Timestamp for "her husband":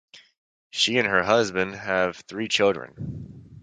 1.07-1.75